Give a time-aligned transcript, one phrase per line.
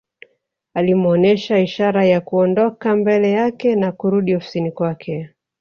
[0.73, 5.29] Alimuonesha ishara ya Kuondoka mbele yake na kurudi ofisini kwake